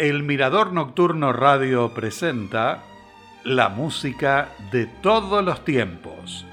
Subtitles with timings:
[0.00, 2.82] El Mirador Nocturno Radio presenta
[3.44, 6.46] la música de todos los tiempos.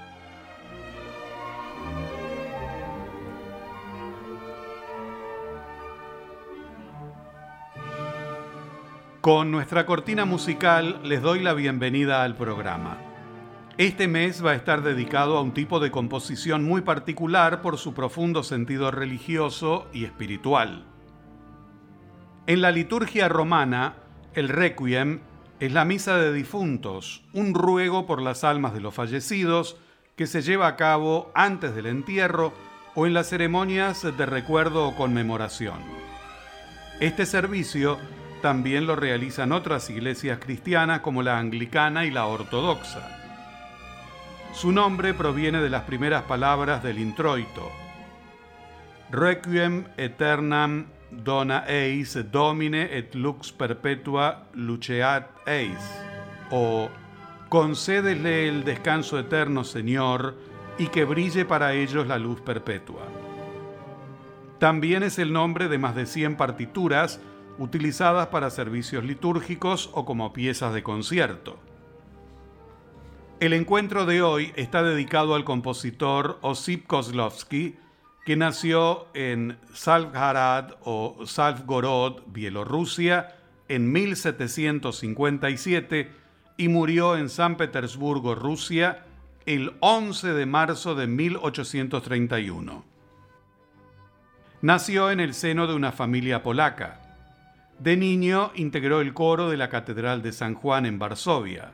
[9.21, 12.98] Con nuestra cortina musical les doy la bienvenida al programa.
[13.78, 17.93] Este mes va a estar dedicado a un tipo de composición muy particular por su
[17.93, 20.96] profundo sentido religioso y espiritual.
[22.47, 23.96] En la liturgia romana,
[24.33, 25.19] el requiem
[25.60, 29.75] es la misa de difuntos, un ruego por las almas de los fallecidos
[30.15, 32.53] que se lleva a cabo antes del entierro
[32.95, 35.80] o en las ceremonias de recuerdo o conmemoración.
[37.02, 37.97] Este servicio
[38.41, 43.09] también lo realizan otras iglesias cristianas como la anglicana y la ortodoxa.
[44.53, 47.69] Su nombre proviene de las primeras palabras del introito.
[49.11, 55.80] Requiem aeternam dona eis domine et lux perpetua luceat eis,
[56.52, 56.89] o
[57.50, 60.35] concédele el descanso eterno, Señor,
[60.78, 63.08] y que brille para ellos la luz perpetua.
[64.59, 67.19] También es el nombre de más de 100 partituras
[67.59, 71.58] utilizadas para servicios litúrgicos o como piezas de concierto.
[73.39, 77.78] El encuentro de hoy está dedicado al compositor Osip Kozlovsky,
[78.28, 83.38] que nació en Salvharad o Salvgorod, Bielorrusia,
[83.69, 86.11] en 1757
[86.58, 89.06] y murió en San Petersburgo, Rusia,
[89.45, 92.84] el 11 de marzo de 1831.
[94.62, 97.00] Nació en el seno de una familia polaca.
[97.80, 101.72] De niño integró el coro de la Catedral de San Juan en Varsovia.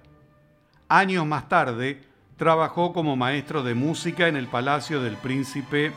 [0.87, 2.03] Años más tarde,
[2.37, 5.91] trabajó como maestro de música en el Palacio del Príncipe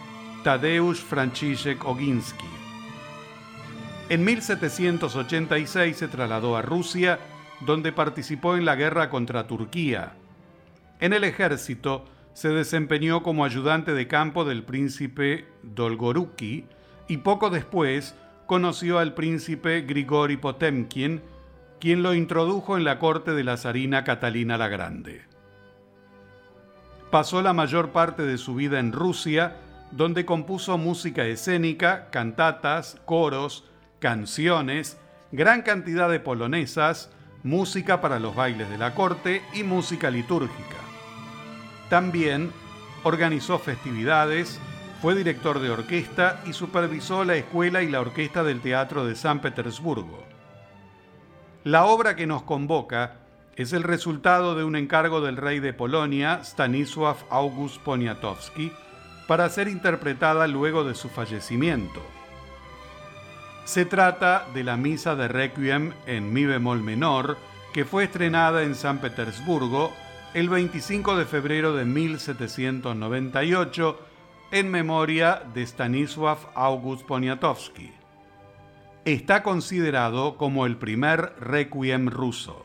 [0.47, 2.47] Tadeusz Franciszek Oginsky.
[4.09, 7.19] En 1786 se trasladó a Rusia,
[7.63, 10.13] donde participó en la guerra contra Turquía.
[11.01, 16.67] En el ejército se desempeñó como ayudante de campo del príncipe Dolgoruki
[17.09, 18.15] y poco después
[18.47, 21.23] conoció al príncipe Grigori Potemkin,
[21.81, 25.23] quien lo introdujo en la corte de la zarina Catalina la Grande.
[27.11, 29.57] Pasó la mayor parte de su vida en Rusia,
[29.97, 33.65] donde compuso música escénica, cantatas, coros,
[33.99, 34.99] canciones,
[35.33, 37.11] gran cantidad de polonesas,
[37.43, 40.77] música para los bailes de la corte y música litúrgica.
[41.89, 42.53] También
[43.05, 44.61] organizó festividades,
[45.01, 49.41] fue director de orquesta y supervisó la escuela y la orquesta del Teatro de San
[49.41, 50.25] Petersburgo.
[51.65, 53.15] La obra que nos convoca
[53.57, 58.73] es el resultado de un encargo del rey de Polonia, Stanisław August Poniatowski,
[59.27, 62.03] para ser interpretada luego de su fallecimiento.
[63.65, 67.37] Se trata de la misa de Requiem en mi bemol menor,
[67.73, 69.93] que fue estrenada en San Petersburgo
[70.35, 74.01] el 25 de febrero de 1798
[74.53, 77.91] en memoria de Stanisław August Poniatowski.
[79.05, 82.65] Está considerado como el primer requiem ruso.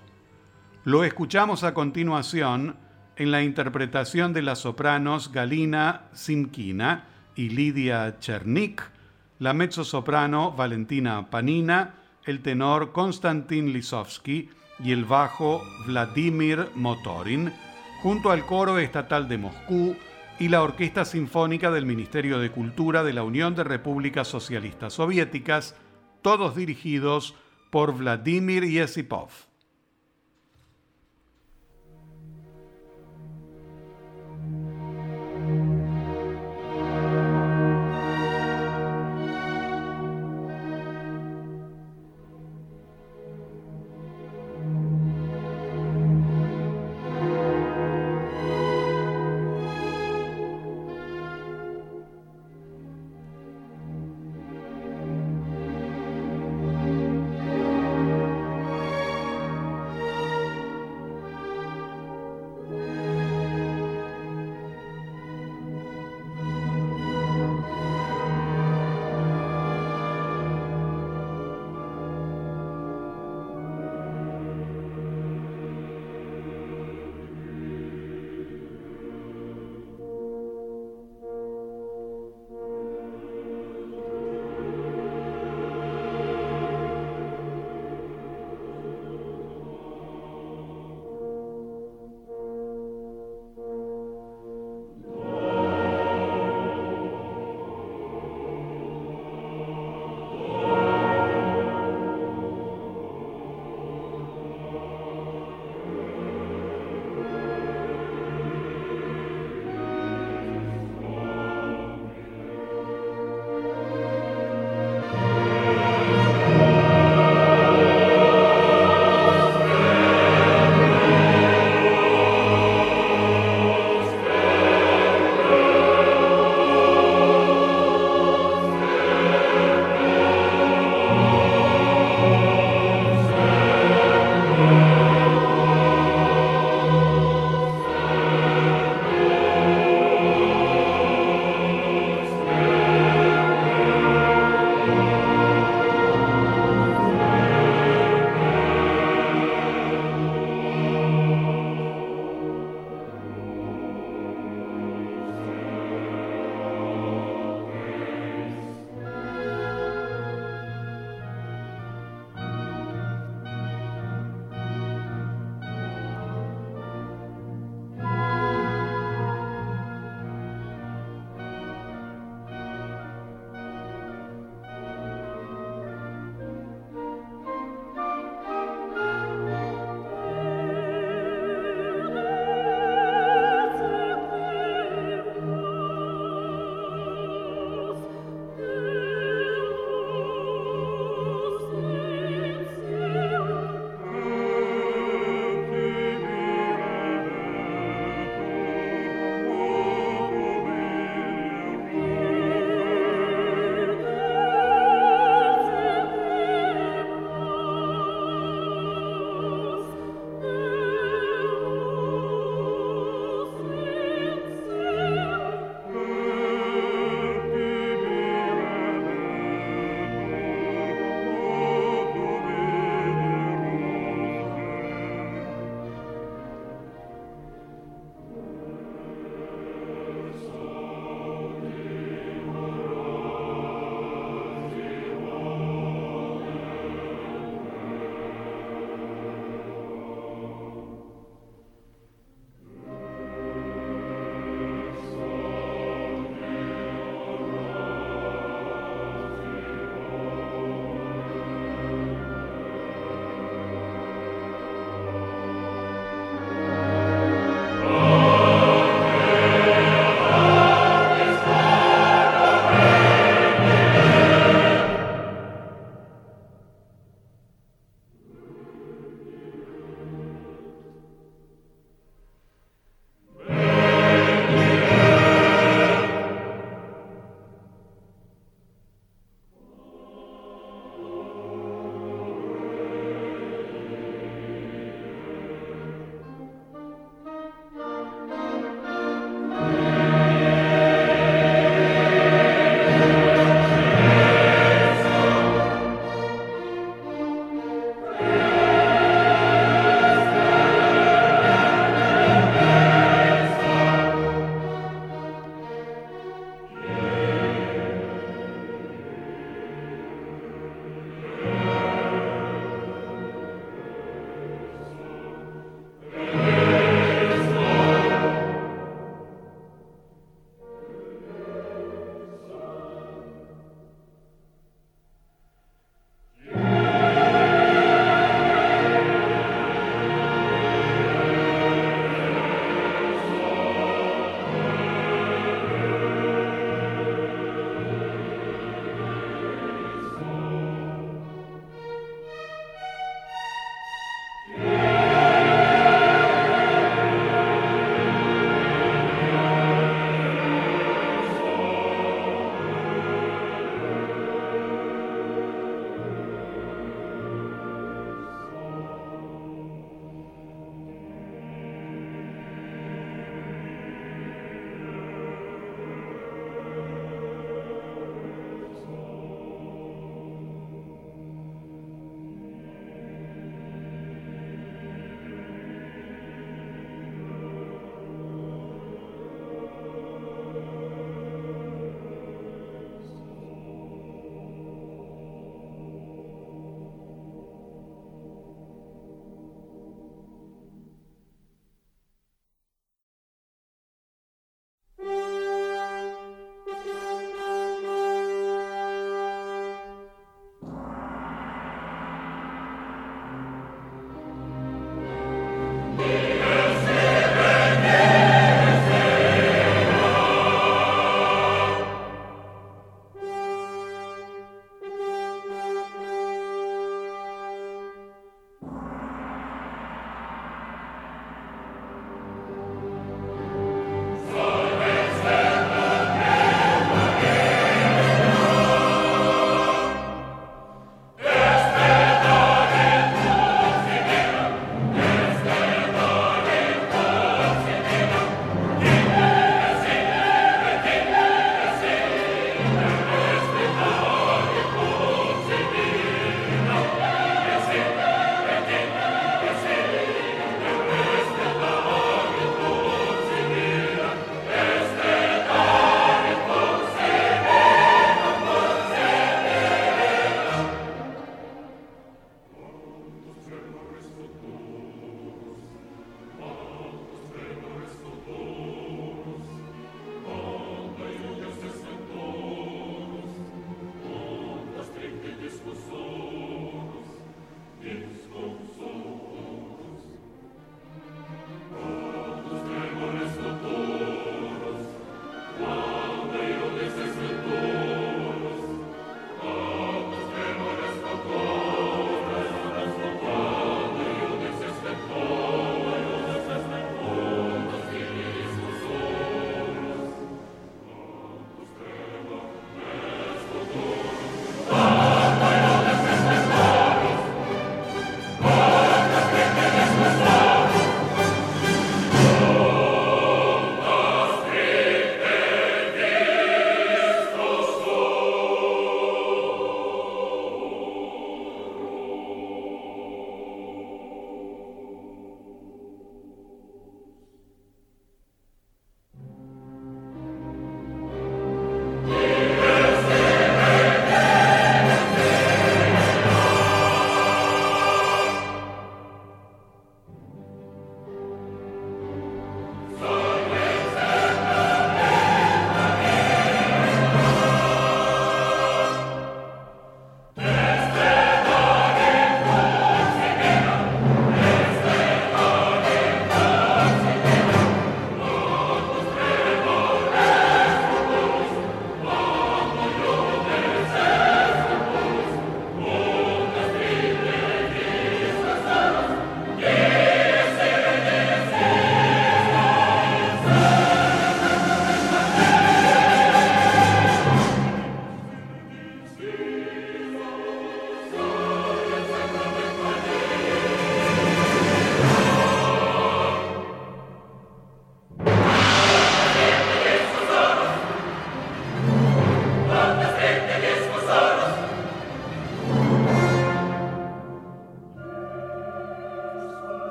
[0.83, 2.75] Lo escuchamos a continuación
[3.21, 7.05] en la interpretación de las sopranos Galina Simkina
[7.35, 8.81] y Lidia Chernik,
[9.37, 11.93] la mezzosoprano Valentina Panina,
[12.25, 14.49] el tenor Konstantin Lisovsky
[14.83, 17.53] y el bajo Vladimir Motorin,
[18.01, 19.95] junto al coro estatal de Moscú
[20.39, 25.75] y la Orquesta Sinfónica del Ministerio de Cultura de la Unión de Repúblicas Socialistas Soviéticas,
[26.23, 27.35] todos dirigidos
[27.69, 29.50] por Vladimir Yesipov.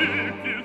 [0.00, 0.59] You.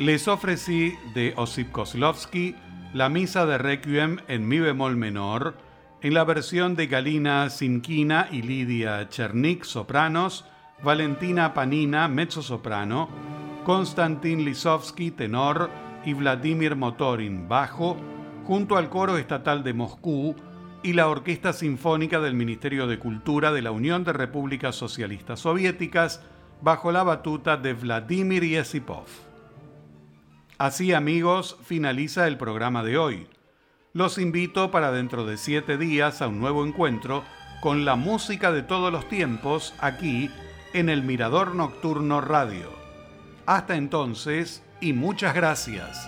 [0.00, 2.56] Les ofrecí de Osip Kozlovsky
[2.94, 5.58] la misa de Requiem en mi bemol menor,
[6.00, 10.46] en la versión de Galina Sinkina y Lidia Chernik, sopranos,
[10.82, 13.10] Valentina Panina, mezzo-soprano,
[13.64, 15.70] Konstantin Lisovsky, tenor,
[16.06, 17.98] y Vladimir Motorin, bajo,
[18.46, 20.34] junto al Coro Estatal de Moscú
[20.82, 26.22] y la Orquesta Sinfónica del Ministerio de Cultura de la Unión de Repúblicas Socialistas Soviéticas,
[26.62, 29.29] bajo la batuta de Vladimir Yesipov.
[30.60, 33.26] Así amigos, finaliza el programa de hoy.
[33.94, 37.24] Los invito para dentro de siete días a un nuevo encuentro
[37.62, 40.30] con la música de todos los tiempos aquí
[40.74, 42.68] en el Mirador Nocturno Radio.
[43.46, 46.06] Hasta entonces, y muchas gracias.